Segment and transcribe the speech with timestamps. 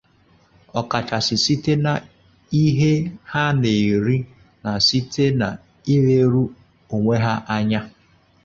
[0.79, 2.91] ọkachasị site n'ihe
[3.31, 4.17] ha na-eri
[4.63, 6.43] na site n'ileru
[6.95, 7.81] onwe ha anya